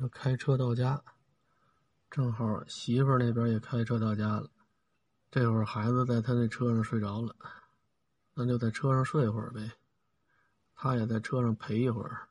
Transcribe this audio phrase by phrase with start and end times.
[0.00, 1.02] 这开车到家，
[2.08, 4.48] 正好媳妇那边也开车到家了。
[5.28, 7.34] 这会儿孩子在他那车上睡着了，
[8.34, 9.72] 那就在车上睡会儿呗。
[10.76, 12.28] 他也在车上陪一会儿。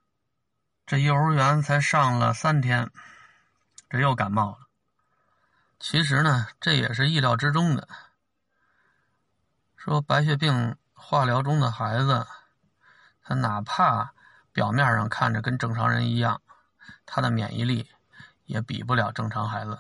[0.86, 2.90] 这幼儿园才上了三天，
[3.90, 4.70] 这又感冒了。
[5.78, 7.86] 其实呢，这也是意料之中的。
[9.76, 12.26] 说白血病化疗中的孩子，
[13.22, 14.14] 他哪怕
[14.54, 16.42] 表面上看着跟正常人一样。
[17.08, 17.90] 他的免疫力
[18.46, 19.80] 也比不了正常孩子。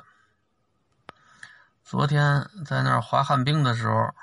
[1.83, 4.15] 昨天在那儿滑旱冰的时候，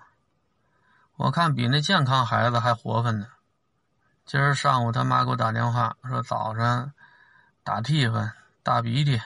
[1.16, 3.29] 我看比那健康孩子还活泛呢。
[4.27, 6.93] 今儿上午他妈给我打电话说，早上
[7.62, 8.32] 打嚏粉、
[8.62, 9.21] 大鼻涕，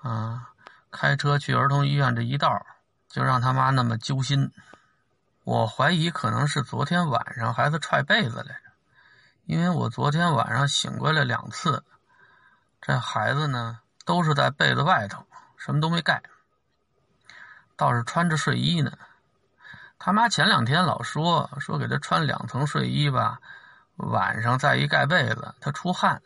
[0.00, 0.52] 啊，
[0.90, 2.64] 开车去儿童医院这一道
[3.08, 4.52] 就让他妈那么揪心。
[5.42, 8.60] 我怀疑可能是昨天晚上孩子踹被子来着，
[9.44, 11.84] 因为我昨天晚上醒过来两次。
[12.80, 15.26] 这孩子呢，都是在被子外头，
[15.56, 16.22] 什么都没盖，
[17.76, 18.90] 倒是穿着睡衣呢。
[19.98, 23.38] 他妈前两天老说说给他穿两层睡衣吧，
[23.96, 26.22] 晚上再一盖被子，他出汗，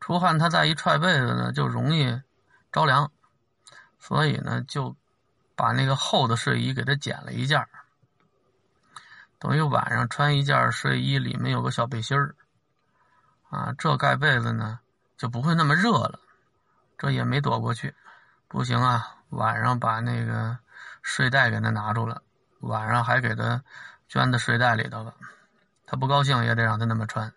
[0.00, 2.22] 出汗他再一踹被子呢，就容易
[2.72, 3.12] 着凉，
[3.98, 4.96] 所以呢，就
[5.54, 7.68] 把那个厚的睡衣给他剪了一件
[9.38, 12.34] 等于晚上穿一件睡衣，里面有个小背心儿，
[13.50, 14.80] 啊，这盖被子呢。
[15.20, 16.18] 就不会那么热了，
[16.96, 17.94] 这也没躲过去，
[18.48, 19.16] 不行啊！
[19.28, 20.56] 晚上把那个
[21.02, 22.22] 睡袋给他拿出了，
[22.60, 23.62] 晚上还给他
[24.08, 25.12] 捐到睡袋里头了。
[25.84, 27.30] 他不高兴也得让他那么穿，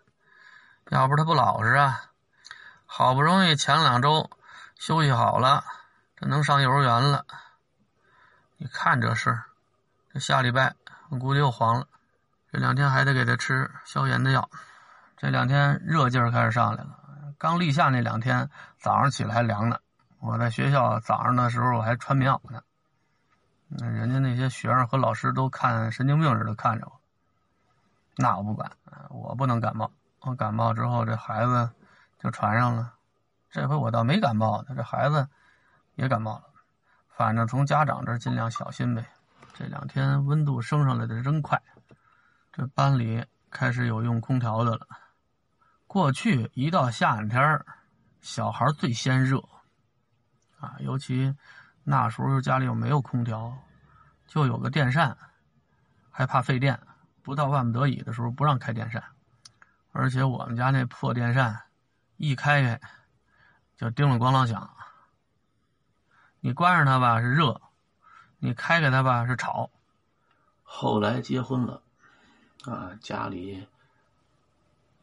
[0.88, 2.06] 要不他不老实啊！
[2.86, 4.30] 好不容易前两周
[4.76, 5.62] 休息好了，
[6.16, 7.26] 这能上幼儿园了。
[8.56, 9.42] 你看这事
[10.10, 10.74] 这下礼拜
[11.10, 11.86] 我估计又黄了。
[12.50, 14.48] 这两天还得给他吃消炎的药，
[15.18, 17.00] 这两天热劲儿开始上来了。
[17.38, 19.78] 刚立夏那两天，早上起来还凉呢。
[20.20, 22.62] 我在学校早上的时候，我还穿棉袄呢。
[23.68, 27.00] 那人家那些学生和老师都看神经病似的看着我。
[28.16, 28.70] 那我不管，
[29.10, 29.90] 我不能感冒。
[30.20, 31.70] 我感冒之后，这孩子
[32.18, 32.94] 就传上了。
[33.50, 35.28] 这回我倒没感冒，这孩子
[35.94, 36.44] 也感冒了。
[37.08, 39.04] 反正从家长这尽量小心呗。
[39.52, 41.60] 这两天温度升上来的真快，
[42.52, 44.86] 这班里开始有用空调的了。
[45.94, 47.64] 过去一到夏天
[48.20, 49.38] 小孩最先热，
[50.58, 51.32] 啊，尤其
[51.84, 53.56] 那时候家里又没有空调，
[54.26, 55.16] 就有个电扇，
[56.10, 56.76] 还怕费电，
[57.22, 59.04] 不到万不得已的时候不让开电扇，
[59.92, 61.62] 而且我们家那破电扇
[62.16, 62.80] 一开开
[63.76, 64.68] 就叮了咣啷响，
[66.40, 67.62] 你关上它吧是热，
[68.38, 69.70] 你开开它吧是吵。
[70.64, 71.80] 后来结婚了，
[72.64, 73.68] 啊，家里。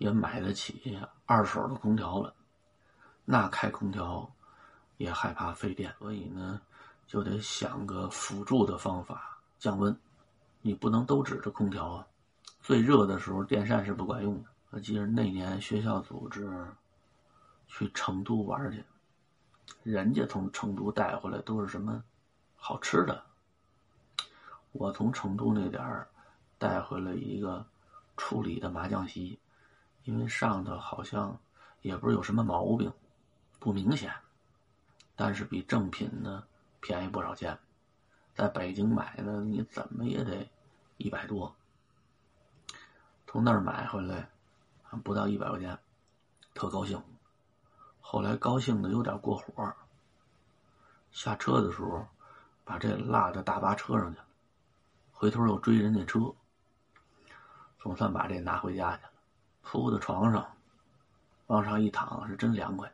[0.02, 2.34] 也买得起二手的空调了，
[3.24, 4.28] 那开空调
[4.98, 6.60] 也害怕费电，所以呢，
[7.06, 9.96] 就得想个辅助的方法降温。
[10.64, 12.08] 你不能都指着空调啊，
[12.64, 14.50] 最热的时候电扇是不管用的。
[14.72, 16.50] 我记得那年学校组织
[17.68, 18.84] 去成都玩去，
[19.84, 22.04] 人家从成都带回来都是什么
[22.56, 23.24] 好吃的，
[24.72, 26.08] 我从成都那点儿
[26.58, 27.64] 带回来一个
[28.18, 29.38] 处理的麻将席。
[30.04, 31.38] 因为上头好像
[31.82, 32.92] 也不是有什么毛病，
[33.60, 34.14] 不明显，
[35.16, 36.44] 但是比正品呢
[36.80, 37.58] 便宜不少钱。
[38.34, 40.50] 在北京买的，你怎么也得
[40.98, 41.54] 一百多。
[43.28, 44.30] 从那儿买回来，
[45.04, 45.78] 不到一百块钱，
[46.54, 47.02] 特高兴。
[48.00, 49.74] 后来高兴的有点过火，
[51.12, 52.08] 下车的时候
[52.64, 54.26] 把这落在大巴车上去了，
[55.12, 56.34] 回头又追人家车，
[57.80, 59.04] 总算把这拿回家去。
[59.62, 60.46] 铺在床上，
[61.48, 62.92] 往上一躺是真凉快。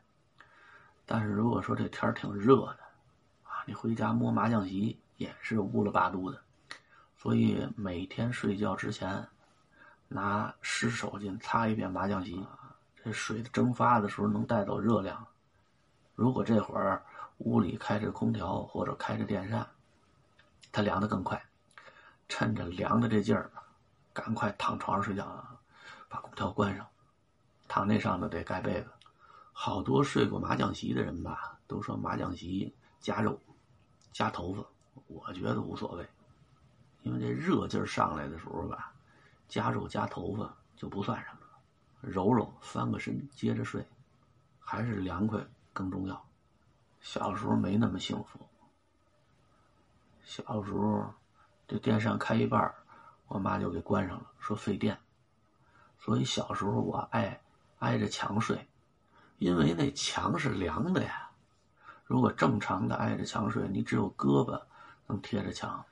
[1.05, 2.79] 但是如果说这天挺热的，
[3.43, 6.41] 啊，你回家摸麻将席也是乌了八度的。
[7.17, 9.27] 所以每天睡觉之前，
[10.07, 12.45] 拿湿手巾擦一遍麻将席，
[13.03, 15.25] 这水蒸发的时候能带走热量。
[16.15, 17.03] 如果这会儿
[17.39, 19.67] 屋里开着空调或者开着电扇，
[20.71, 21.41] 它凉的更快。
[22.29, 23.49] 趁着凉的这劲儿，
[24.13, 25.56] 赶快躺床上睡觉啊！
[26.09, 26.87] 把空调关上，
[27.67, 28.89] 躺那上头得盖被子。
[29.51, 33.39] 好多睡过麻将席的人吧，都说麻将席夹肉、
[34.11, 34.63] 夹头发。
[35.07, 36.07] 我觉得无所谓，
[37.03, 38.93] 因为这热劲儿上来的时候吧，
[39.47, 41.57] 夹肉夹头发就不算什么了。
[42.01, 43.87] 揉揉，翻个身，接着睡，
[44.59, 45.43] 还是凉快
[45.73, 46.23] 更重要。
[46.99, 48.39] 小时候没那么幸福。
[50.23, 51.13] 小时候，
[51.67, 52.73] 这电扇开一半，
[53.27, 54.99] 我妈就给关上了，说费电。
[56.07, 57.41] 所以小时候我爱
[57.79, 58.65] 挨着墙睡，
[59.39, 61.29] 因为那墙是凉的呀。
[62.05, 64.63] 如果正常的挨着墙睡，你只有胳膊
[65.07, 65.83] 能贴着墙。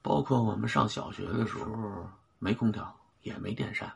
[0.00, 3.92] 包括我们上小学的时候，没空调，也没电扇，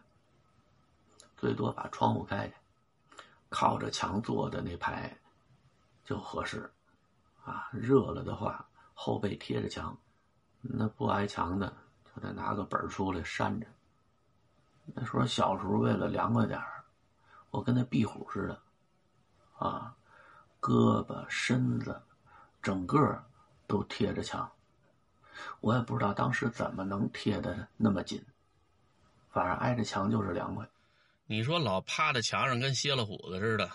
[1.38, 2.54] 最多把窗户开开，
[3.48, 5.16] 靠着墙坐的那排
[6.04, 6.70] 就合适。
[7.46, 9.96] 啊，热了的话，后背贴着墙；
[10.60, 11.74] 那不挨墙的，
[12.04, 13.66] 就得拿个本出来扇着。
[14.94, 16.60] 那时候小时候为了凉快点
[17.50, 18.62] 我跟那壁虎似的，
[19.58, 19.94] 啊，
[20.60, 22.00] 胳膊、身子，
[22.62, 23.24] 整个
[23.66, 24.50] 都贴着墙。
[25.60, 28.24] 我也不知道当时怎么能贴的那么紧，
[29.30, 30.66] 反正挨着墙就是凉快。
[31.26, 33.70] 你说老趴在墙上跟歇了虎子似的，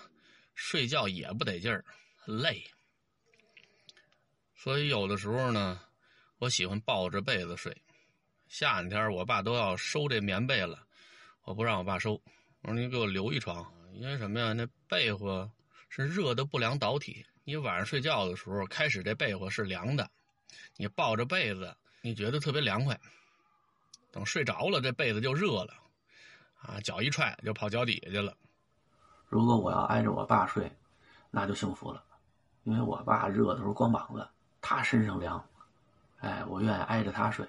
[0.53, 1.83] 睡觉也不得劲儿，
[2.25, 2.63] 累。
[4.56, 5.80] 所以有的时候呢，
[6.39, 7.75] 我喜欢抱着被子睡。
[8.48, 10.87] 夏天我爸都要收这棉被了，
[11.48, 12.22] 我不让我爸收，
[12.62, 14.52] 我说你给我留一床，因为什么呀？
[14.52, 15.50] 那被窝
[15.88, 20.12] 是热的不良导体，你晚上睡觉的时候开始这被窝是凉的。
[20.76, 23.00] 你抱着被子，你觉得特别凉快。
[24.12, 25.74] 等睡着了，这被子就热了，
[26.60, 28.36] 啊，脚一踹就跑脚底下去了。
[29.30, 30.70] 如果我要挨着我爸睡，
[31.32, 32.04] 那就幸福了，
[32.66, 34.28] 因为我爸热的时候光膀子，
[34.60, 35.42] 他身上凉。
[36.18, 37.48] 哎，我愿意挨着他睡。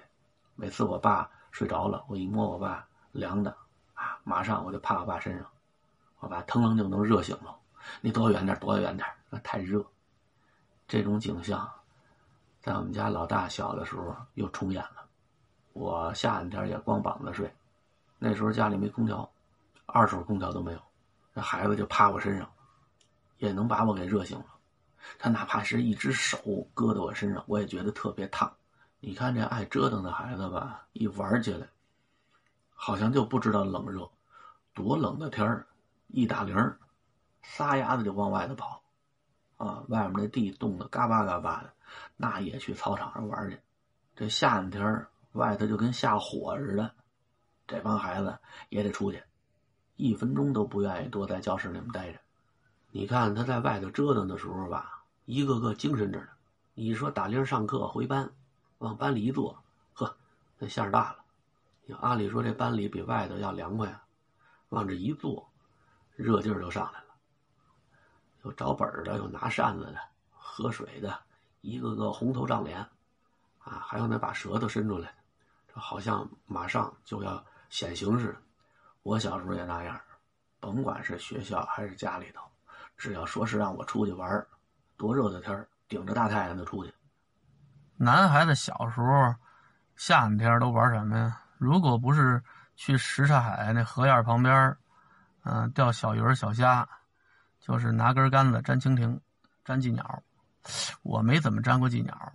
[0.55, 3.53] 每次我爸睡着了，我一摸我爸凉的，
[3.99, 5.45] 啊马上我就趴我爸身上，
[6.19, 7.55] 我爸腾楞就能热醒了。
[8.01, 9.85] 你躲远点，躲远点，那太热。
[10.87, 11.69] 这种景象。
[12.61, 15.05] 在我们家老大小的时候又重演了，
[15.71, 17.51] 我夏天也光膀子睡，
[18.17, 19.27] 那时候家里没空调，
[19.85, 20.79] 二手空调都没有，
[21.33, 22.51] 那孩子就趴我身上，
[23.37, 24.45] 也能把我给热醒了。
[25.17, 26.37] 他哪怕是一只手
[26.73, 28.53] 搁在我身上，我也觉得特别烫。
[28.99, 31.65] 你看这爱折腾的孩子吧，一玩起来，
[32.81, 34.09] 好像就不知道冷热，
[34.73, 35.67] 多冷的天儿，
[36.07, 36.55] 一打铃，
[37.41, 38.81] 撒丫子就往外头跑，
[39.57, 41.73] 啊，外面那地冻得嘎巴嘎巴的。
[42.15, 43.59] 那也去操场上玩去，
[44.15, 46.95] 这夏天外头就跟下火似的，
[47.67, 48.39] 这帮孩子
[48.69, 49.21] 也得出去，
[49.97, 52.19] 一分钟都不愿意多在教室里面待着。
[52.91, 56.27] 你看他在外头折腾的时候吧，一个个精神着呢。
[56.75, 58.31] 你说打铃上课回班，
[58.77, 59.61] 往班里一坐，
[59.93, 60.15] 呵，
[60.57, 61.18] 那馅儿大了。
[61.95, 64.03] 按理说这班里比外头要凉快啊，
[64.69, 65.51] 往这一坐，
[66.15, 67.05] 热劲儿就上来了。
[68.43, 69.97] 有找本的，有拿扇子的，
[70.31, 71.19] 喝水的。
[71.61, 72.79] 一个个红头胀脸，
[73.59, 75.13] 啊，还有那把舌头伸出来，
[75.67, 78.37] 这好像马上就要显形似的。
[79.03, 79.99] 我小时候也那样，
[80.61, 82.41] 甭管是学校还是家里头，
[82.95, 84.47] 只要说是让我出去玩，
[84.95, 86.93] 多热的天顶着大太阳就出去。
[87.97, 89.35] 男孩子小时候，
[89.97, 91.41] 夏天都玩什么呀？
[91.59, 92.41] 如果不是
[92.77, 94.77] 去什刹海那河沿旁边，
[95.43, 96.87] 嗯，钓小鱼小虾，
[97.59, 99.19] 就是拿根杆子粘蜻蜓，
[99.65, 100.23] 粘寄鸟。
[101.03, 102.33] 我没怎么粘过寄鸟，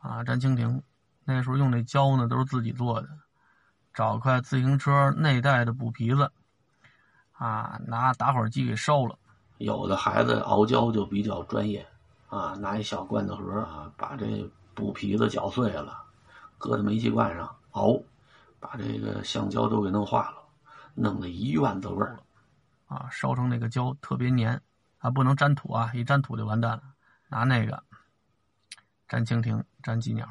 [0.00, 0.80] 啊，粘蜻蜓，
[1.24, 3.08] 那时候用那胶呢都是自己做的，
[3.92, 6.30] 找块自行车内带的布皮子，
[7.32, 9.18] 啊，拿打火机给烧了。
[9.58, 11.84] 有的孩子熬胶就比较专业，
[12.28, 16.04] 啊，拿一小罐头盒啊，把这布皮子搅碎了，
[16.56, 18.00] 搁在煤气罐上熬，
[18.64, 20.42] 把这个橡胶都给弄化了，
[20.94, 22.24] 弄得一院子味儿了，
[22.86, 24.58] 啊，烧成那个胶特别粘，
[25.00, 26.82] 啊，不能粘土啊，一粘土就完蛋了。
[27.28, 27.84] 拿那个
[29.08, 30.26] 粘蜻蜓、粘寄鸟，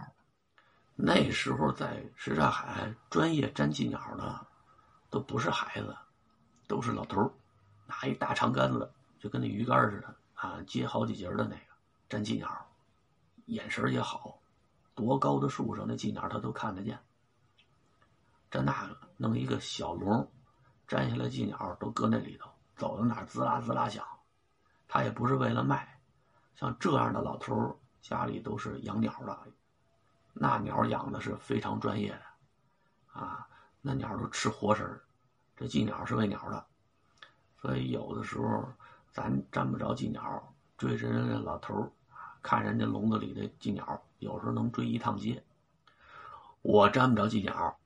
[0.95, 4.47] 那时候在什刹海专业粘寄鸟的
[5.11, 5.95] 都不是孩子，
[6.67, 7.31] 都是老头
[7.85, 11.61] 拿一大长杆子，就跟那鱼竿似的啊，接好几节的那个
[12.09, 12.49] 粘寄鸟，
[13.45, 14.39] 眼神也好，
[14.95, 16.97] 多高的树上那寄鸟他都看得见。
[18.53, 20.31] 粘那个弄一个小笼，
[20.87, 24.05] 粘下来寄鸟都搁那里头，走到哪滋啦滋啦响。
[24.87, 25.99] 他也不是为了卖。
[26.55, 29.37] 像这样的老头家里都是养鸟的，
[30.33, 33.47] 那鸟养的是非常专业的，啊，
[33.81, 35.01] 那鸟都吃活食
[35.57, 36.63] 这寄鸟是喂鸟的，
[37.59, 38.65] 所以有的时候
[39.11, 41.91] 咱沾不着寄鸟，追着人家老头
[42.43, 45.43] 看人家笼子里的寄鸟，有时候能追一趟街。
[46.61, 47.77] 我沾不着寄鸟，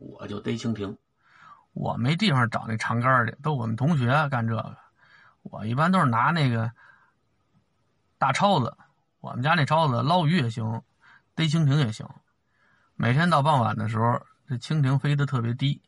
[0.00, 0.96] 我就逮蜻蜓。
[1.72, 4.76] 我没地方找那长杆去，都我们同学干这个，
[5.42, 6.72] 我一般都是拿那个。
[8.16, 8.74] 大抄子，
[9.20, 10.82] 我们家那抄子捞鱼也行，
[11.34, 12.08] 逮蜻蜓也行。
[12.94, 15.82] 每天到傍晚的时候，这蜻蜓飞得特别低，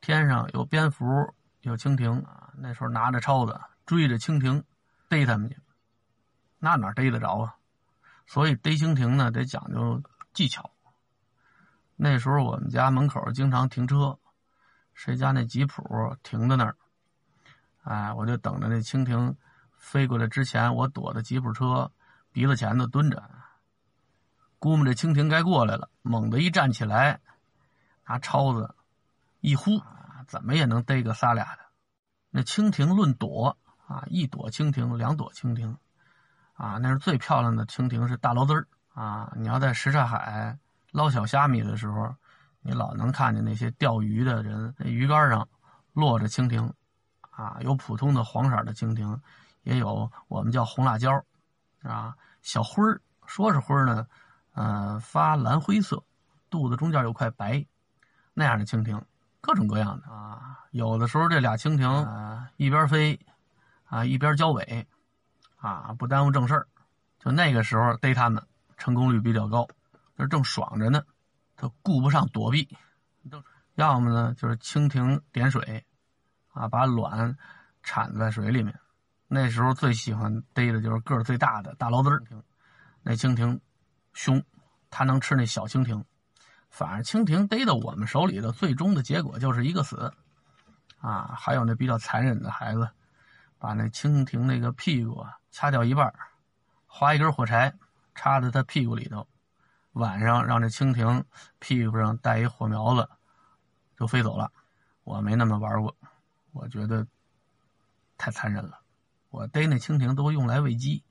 [0.00, 1.04] 天上有蝙蝠，
[1.60, 2.54] 有蜻蜓啊。
[2.56, 4.64] 那时候拿着抄子追着蜻蜓
[5.08, 5.58] 逮它们去，
[6.58, 7.56] 那哪逮得着啊？
[8.26, 10.70] 所以逮蜻蜓呢得讲究技巧。
[11.96, 14.18] 那时候我们家门口经常停车，
[14.92, 15.82] 谁家那吉普
[16.22, 16.76] 停在那儿，
[17.84, 19.34] 哎，我就等着那蜻蜓
[19.78, 21.90] 飞过来之前，我躲在吉普车
[22.32, 23.22] 鼻子前头蹲着，
[24.58, 27.18] 估摸着蜻蜓该过来了，猛地一站起来，
[28.06, 28.74] 拿抄子
[29.40, 29.80] 一呼，
[30.28, 31.62] 怎么也能逮个仨俩的。
[32.30, 35.74] 那蜻蜓论躲啊，一躲蜻蜓，两躲蜻蜓，
[36.52, 39.32] 啊，那是最漂亮的蜻蜓是大捞丝儿啊！
[39.36, 40.58] 你要在什刹海
[40.96, 42.16] 捞小虾米的时候，
[42.62, 45.46] 你老能看见那些钓鱼的人，那鱼竿上
[45.92, 46.72] 落着蜻蜓，
[47.28, 49.20] 啊，有普通的黄色的蜻蜓，
[49.62, 51.22] 也有我们叫红辣椒，
[51.82, 54.06] 啊，小灰儿，说是灰儿呢，
[54.54, 56.02] 呃，发蓝灰色，
[56.48, 57.62] 肚子中间有块白，
[58.32, 59.04] 那样的蜻蜓。
[59.42, 63.20] 各种各样的啊，有的时候这俩蜻蜓啊一边飞，
[63.84, 64.88] 啊一边交尾，
[65.58, 66.66] 啊不耽误正事儿。
[67.18, 68.42] 就那个时候逮它们
[68.78, 69.68] 成功率比较高，
[70.16, 71.02] 那正爽着呢，
[71.54, 72.68] 他顾不上躲避。
[73.74, 75.84] 要么呢就是蜻蜓点水，
[76.48, 77.36] 啊把卵
[77.82, 78.74] 产在水里面。
[79.28, 82.22] 那时候最喜欢逮的就是个儿最大的大捞子儿。
[83.02, 83.60] 那蜻蜓
[84.14, 84.42] 凶，
[84.88, 86.04] 它能吃那小蜻蜓。
[86.70, 90.12] 反正蜻蜓逮到我们手里的，最终的结果就是一个死，
[90.98, 92.88] 啊，还有那比较残忍的孩子，
[93.58, 96.12] 把那蜻蜓那个屁股啊掐掉一半，
[96.86, 97.74] 划一根火柴
[98.14, 99.26] 插在他屁股里头，
[99.96, 101.24] 晚上让这蜻蜓
[101.58, 103.08] 屁股上带一火苗子，
[103.98, 104.52] 就飞走了。
[105.04, 105.96] 我没那么玩过，
[106.52, 107.06] 我觉得
[108.18, 108.78] 太残忍了。
[109.30, 111.02] 我逮那蜻蜓都用来喂鸡，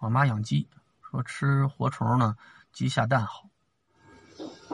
[0.00, 0.68] 我妈养鸡，
[1.00, 2.36] 说吃活虫呢，
[2.72, 3.48] 鸡下蛋好。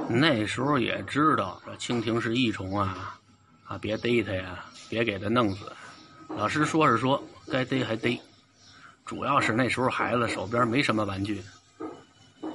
[0.09, 3.21] 那时候也知道这蜻蜓是益虫啊，
[3.65, 5.73] 啊，别逮它呀，别给它弄死。
[6.31, 8.21] 老师说是说该逮还逮，
[9.05, 11.41] 主要是那时候孩子手边没什么玩具。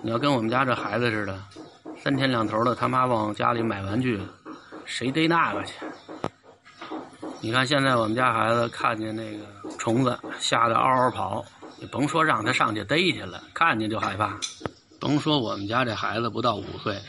[0.04, 1.40] 你要跟我们家这孩子似的，
[2.02, 4.20] 三天两头的他妈往家里买玩具，
[4.84, 5.74] 谁逮那个去？
[7.40, 9.46] 你看现在我们家孩子看见那个
[9.78, 11.46] 虫子，吓得嗷嗷跑，
[11.80, 14.40] 你甭说让他上去逮去了，看见就害怕。
[15.00, 17.00] 甭说我们家这孩子不到五岁。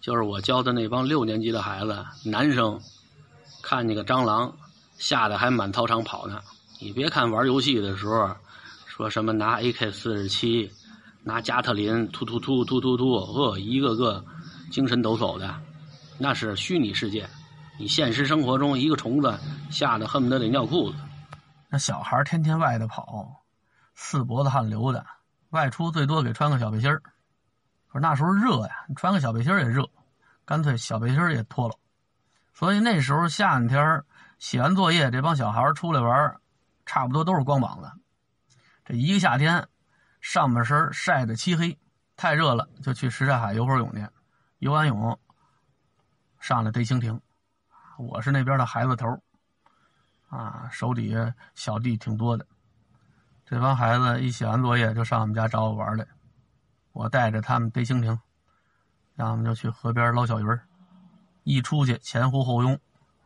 [0.00, 2.80] 就是我教的那帮六年级的孩子，男生
[3.62, 4.56] 看见个蟑螂，
[4.96, 6.40] 吓得还满操场跑呢。
[6.80, 8.30] 你别看玩游戏的时候，
[8.86, 10.70] 说什么拿 AK 四十七，
[11.28, 14.24] 拿加特林突突突突突突，呵，一个个
[14.72, 15.60] 精神抖擞的，
[16.16, 17.28] 那是虚拟世界。
[17.78, 19.38] 你现实生活中，一个虫子
[19.70, 20.96] 吓得恨不得得尿裤子。
[21.68, 23.42] 那小孩天天外头跑，
[23.94, 25.04] 四脖子汗流的，
[25.50, 27.02] 外出最多给穿个小背心儿。
[27.88, 29.86] 可是那时候热呀，穿个小背心也热。
[30.46, 31.74] 干脆小背心也脱了，
[32.54, 34.02] 所以那时候夏天
[34.38, 36.36] 写完作业，这帮小孩出来玩，
[36.86, 37.92] 差不多都是光膀子。
[38.86, 39.68] 这一个夏天，
[40.30, 41.78] 上半身晒得漆黑，
[42.14, 44.06] 太热了，就去什刹海游会泳去。
[44.58, 45.18] 游完泳，
[46.38, 47.18] 上来逮蜻蜓。
[47.96, 49.08] 我是那边的孩子头，
[50.28, 52.46] 啊，手底下小弟挺多的。
[53.46, 56.06] 这帮孩子一写完作业，就上我们家找我玩来，
[56.92, 58.20] 我带着他们逮蜻蜓。
[59.16, 60.60] 然后我们就去河边捞小鱼儿，
[61.44, 62.78] 一出去前呼后拥，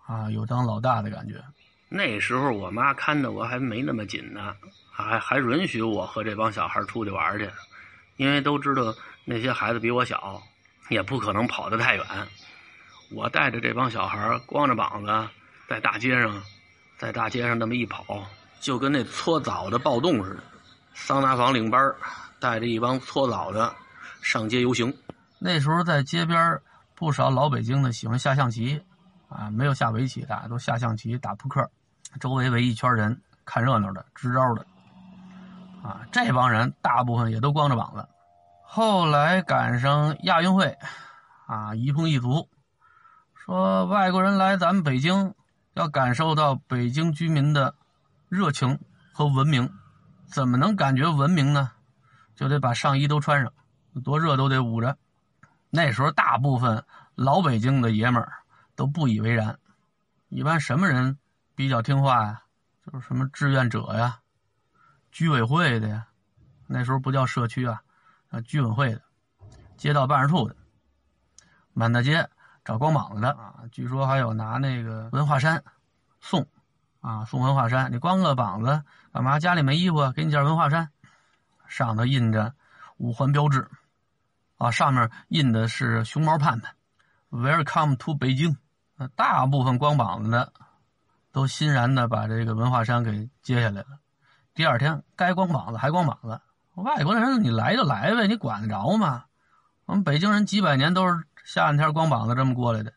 [0.06, 1.42] 啊，有当老大的感觉。
[1.88, 4.54] 那时候我妈看的我还没那么紧呢，
[4.92, 7.50] 还还允许我和这帮小孩出去玩去，
[8.16, 8.94] 因为都知道
[9.24, 10.40] 那些孩子比我小，
[10.90, 12.06] 也不可能跑得太远。
[13.10, 15.28] 我带着这帮小孩光着膀子
[15.68, 16.42] 在大街上，
[16.98, 18.04] 在大街上那么一跑，
[18.60, 20.42] 就跟那搓澡的暴动似的。
[20.94, 21.94] 桑拿房领班
[22.38, 23.74] 带着一帮搓澡的
[24.20, 24.94] 上街游行。
[25.38, 26.60] 那时候在街边
[26.94, 28.80] 不少老北京的喜欢下象棋，
[29.28, 31.68] 啊，没有下围棋的，都下象棋、打扑克，
[32.20, 34.64] 周围围一圈人看热闹的、支招的，
[35.82, 38.08] 啊，这帮人大部分也都光着膀子。
[38.62, 40.78] 后来赶上亚运会，
[41.46, 42.48] 啊，一碰一足，
[43.34, 45.34] 说外国人来咱们北京，
[45.74, 47.74] 要感受到北京居民的
[48.28, 48.78] 热情
[49.12, 49.70] 和文明，
[50.26, 51.72] 怎么能感觉文明呢？
[52.34, 53.52] 就得把上衣都穿上，
[54.02, 54.96] 多热都得捂着。
[55.68, 56.84] 那时候，大部分
[57.14, 58.32] 老北京的爷们儿
[58.74, 59.58] 都不以为然。
[60.28, 61.18] 一般什么人
[61.54, 62.42] 比较听话呀？
[62.86, 64.20] 就是什么志愿者呀、
[65.12, 66.08] 居委会的呀。
[66.66, 67.82] 那时候不叫社区啊，
[68.30, 69.02] 啊，居委会的、
[69.76, 70.56] 街道办事处的，
[71.74, 72.28] 满大街
[72.64, 73.54] 找光膀子的啊。
[73.70, 75.62] 据说还有拿那个文化衫
[76.20, 76.48] 送
[77.00, 77.92] 啊，送文化衫。
[77.92, 79.38] 你光个膀子干嘛？
[79.38, 80.12] 家里没衣服啊？
[80.12, 80.90] 给你件文化衫，
[81.68, 82.54] 上头印着
[82.96, 83.68] 五环标志。
[84.56, 86.74] 啊，上面印的是熊猫盼盼
[87.30, 88.56] ，Welcome to 北京。
[89.16, 90.52] 大部分光膀子的
[91.32, 93.98] 都欣然的把这个文化衫给揭下来了。
[94.54, 96.40] 第二天该光膀子还光膀子，
[96.74, 99.24] 外国人你来就来呗，你管得着吗？
[99.86, 102.92] 我们北京人几百年都是夏天光膀子这么过来的。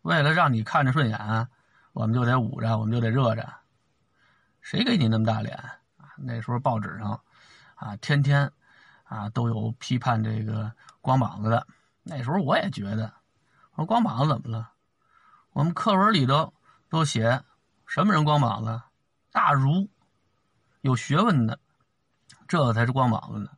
[0.00, 1.48] 为了让你看着顺眼，
[1.92, 3.46] 我们就得捂着，我们就得热着。
[4.62, 5.54] 谁给你那么大脸
[5.98, 6.16] 啊？
[6.16, 7.20] 那时候报纸上
[7.74, 8.50] 啊，天天
[9.04, 10.72] 啊都有批判这个
[11.02, 11.66] 光膀子的。
[12.02, 13.12] 那时候我也觉得，
[13.72, 14.70] 我说光膀子怎么了？
[15.52, 16.54] 我们课文里头
[16.88, 17.42] 都写
[17.86, 18.80] 什么人光膀子？
[19.30, 19.90] 大儒，
[20.80, 21.58] 有学问的，
[22.48, 23.50] 这才是光膀子呢。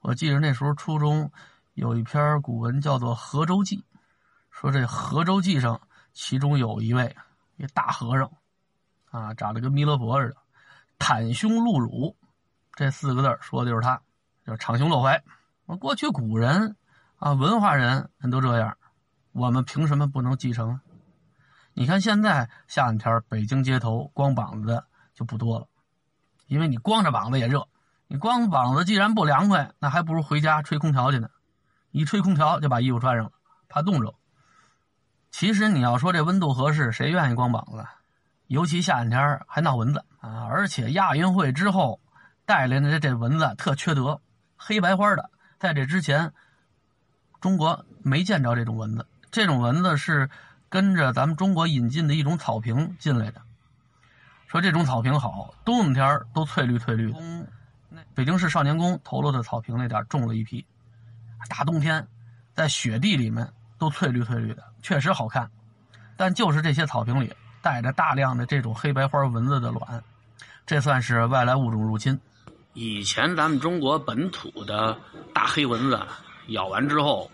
[0.00, 1.30] 我记得那时候初中
[1.74, 3.76] 有一篇古文叫做《河州记》，
[4.50, 5.80] 说这河州记上
[6.12, 7.16] 其中有一位
[7.56, 8.30] 一大和尚，
[9.10, 10.36] 啊，长得跟弥勒佛似的，
[10.98, 12.16] 袒胸露乳，
[12.74, 14.00] 这四个字说的就是他，
[14.46, 15.22] 叫敞胸露怀。
[15.66, 16.76] 我过去古人
[17.16, 18.76] 啊，文化人人都这样，
[19.32, 20.80] 我们凭什么不能继承？
[21.74, 25.68] 你看现在夏天北京街头光膀子的就不多了，
[26.48, 27.68] 因为你光着膀子也热。
[28.08, 31.28] 你光膀子既然不凉快，那还不如回家吹空调去呢。
[31.90, 33.32] 一吹空调就把衣服穿上了，
[33.68, 34.14] 怕冻着。
[35.30, 37.86] 其实你要说这温度合适，谁愿意光膀子？
[38.46, 40.46] 尤其夏天还闹蚊子啊！
[40.46, 42.00] 而且亚运会之后
[42.46, 44.22] 带来的这蚊子特缺德，
[44.56, 46.32] 黑白花的，在这之前
[47.42, 49.06] 中国没见着这种蚊子。
[49.30, 50.30] 这种蚊子是
[50.70, 53.42] 跟着咱们中国引进的一种草坪进来的。
[54.48, 57.18] 说这种草坪好，冬天都翠绿翠绿的。
[58.14, 60.64] 北京市少年宫投了的草坪那点种了一批，
[61.50, 62.04] 大冬天
[62.54, 63.46] 在雪地里面
[63.78, 65.50] 都翠绿翠绿的，确实好看。
[66.16, 70.02] 但就是这些草坪里带着大量的这种黑白花蚊子的卵，
[70.64, 72.18] 这算是外来物种入侵。
[72.72, 74.98] 以前咱们中国本土的
[75.34, 76.00] 大黑蚊子
[76.48, 77.30] 咬完之后，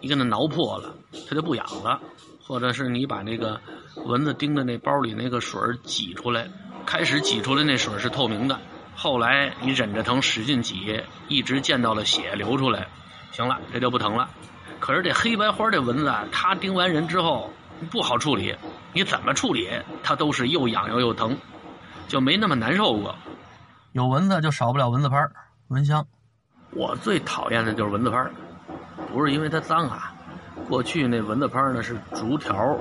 [0.00, 0.94] 你给它挠破了，
[1.28, 2.00] 它就不痒了；
[2.42, 3.60] 或者是你把那个
[3.96, 6.48] 蚊子叮的那包里那个水挤出来，
[6.86, 8.58] 开始挤出来那水是透明的。
[8.94, 12.86] 后来你忍着疼使劲挤，一直见到了血流出来，
[13.32, 14.28] 行了，这就不疼了。
[14.80, 17.50] 可是这黑白花这蚊子，它叮完人之后
[17.90, 18.54] 不好处理，
[18.92, 19.68] 你怎么处理
[20.02, 21.36] 它都是又痒又又疼，
[22.08, 23.14] 就没那么难受过。
[23.92, 25.16] 有蚊子就少不了蚊子拍
[25.68, 26.06] 蚊香。
[26.70, 28.26] 我最讨厌的就是蚊子拍
[29.12, 30.12] 不是因为它脏啊。
[30.68, 32.78] 过去那蚊子拍呢是竹条，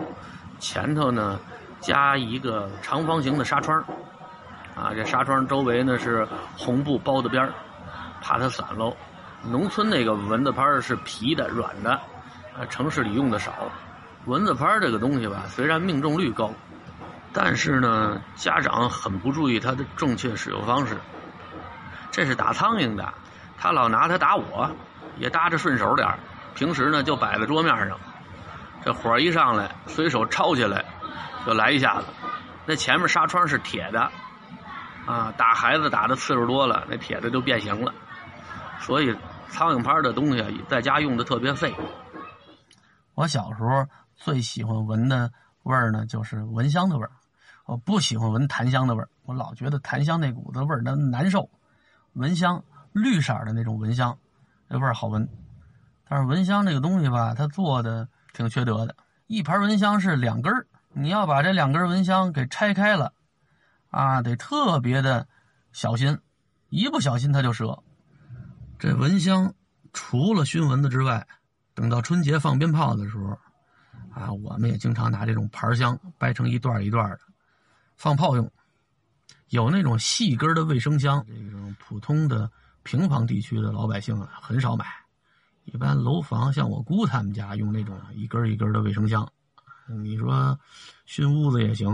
[0.62, 1.38] 前头呢
[1.82, 3.84] 加一个长方形的纱窗。
[4.74, 6.26] 啊，这纱窗周围呢是
[6.58, 7.52] 红布包的边儿，
[8.21, 8.95] 怕它散喽。
[9.43, 11.91] 农村那个蚊子拍是皮的、软的，
[12.58, 13.52] 啊，城市里用的少。
[14.26, 16.52] 蚊子拍这个东西吧，虽然命中率高，
[17.34, 20.95] 但是呢，家长很不注意它的正确使用方式。
[22.12, 23.13] 这是打苍蝇的，
[23.58, 24.69] 他老拿它打我，
[25.17, 26.17] 也搭着顺手点儿
[26.54, 28.00] 平时呢就摆在桌面上，
[28.83, 30.83] 这火一上来，随手抄起来
[31.45, 32.07] 就来一下子。
[32.65, 34.11] 那前面纱窗是铁的。
[35.05, 37.91] 啊，打孩子打的次数多了，那铁的就变形了。
[38.79, 39.15] 所以
[39.49, 41.73] 苍蝇拍的东西在家用的特别费。
[43.15, 45.31] 我小时候最喜欢闻的
[45.63, 47.11] 味儿呢，就是蚊香的味儿。
[47.65, 51.49] 我不喜欢闻檀香的味儿，我老觉得檀香那股子味儿难难受。
[52.13, 54.17] 蚊香绿色的那种蚊香，
[54.67, 55.27] 那味儿好闻。
[56.07, 58.95] 但是蚊香这个东西吧，它做的挺缺德的。
[59.27, 63.13] 一盘蚊香是两根儿，你要把这两根蚊香给拆开了。
[63.89, 65.27] 啊，得特别的
[65.71, 66.17] 小心，
[66.69, 67.83] 一不小心它就折。
[68.79, 69.53] 这蚊香
[69.93, 71.27] 除了熏蚊子之外，
[71.73, 73.37] 等到春节放鞭炮的时候，
[74.13, 77.19] 啊，我们也经常拿这种盘香掰成一段一段的
[77.97, 78.51] 放炮用。
[79.49, 82.49] 有那种细根的卫生香，这种普通的
[82.83, 84.85] 平房地区的老百姓啊很少买，
[85.73, 89.31] 一般楼房像我姑他们家用那种一根一根的卫生香。
[89.88, 90.60] 你说
[91.05, 91.89] 熏屋子也行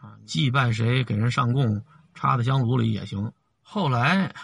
[0.00, 0.16] 啊。
[0.26, 1.82] 祭拜谁给人上供，
[2.14, 3.32] 插在香炉里也行。
[3.62, 4.34] 后来，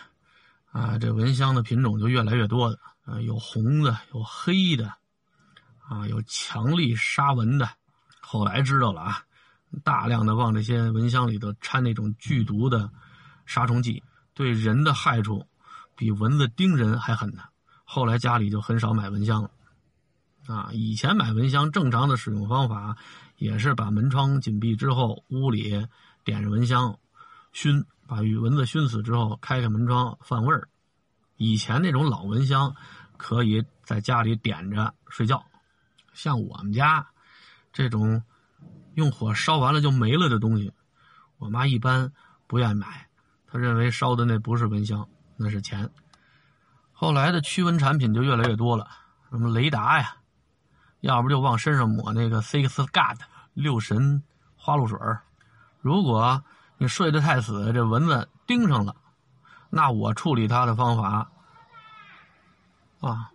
[0.73, 4.95] 啊，这蚊香的品种就越来越多的，啊，有红的，有黑的，
[5.87, 7.69] 啊，有强力杀蚊的。
[8.21, 9.23] 后来知道了啊，
[9.85, 12.91] 大量的往这些蚊香里头掺那种剧毒的
[13.45, 15.47] 杀虫剂，对人的害处
[15.95, 17.43] 比蚊子叮人还狠呢。
[17.93, 19.51] 后来家里就很少买蚊香了，
[20.47, 22.97] 啊，以前买蚊香正常的使用方法。
[23.37, 25.87] 也是把门窗紧闭之后，屋里
[26.25, 26.99] 点着蚊香，
[27.53, 30.69] 熏，把蚊子熏死之后，开开门窗放味儿。
[31.39, 32.77] 以前那种老蚊香，
[33.17, 35.43] 可以在家里点着睡觉。
[36.13, 37.09] 像我们家
[37.73, 38.23] 这种
[38.93, 40.71] 用火烧完了就没了的东西，
[41.39, 42.13] 我妈一般
[42.47, 43.09] 不愿意买，
[43.47, 45.91] 她认为烧的那不是蚊香，那是钱。
[47.01, 48.87] 后来的驱蚊产品就越来越多了，
[49.31, 50.17] 什么雷达呀。
[51.01, 53.19] 要不就往身上抹那个 Six God
[53.55, 54.23] 六神
[54.55, 54.99] 花露水
[55.81, 56.45] 如果
[56.77, 58.95] 你睡得太死，这蚊子盯上了，
[59.71, 61.31] 那我处理它的方法
[63.01, 63.31] 啊。